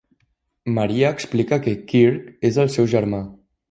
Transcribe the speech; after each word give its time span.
Maria 0.77 1.13
explica 1.17 1.61
que 1.69 1.77
Kirk 1.93 2.51
és 2.53 2.63
el 2.67 2.77
seu 2.79 2.95
germà. 2.99 3.27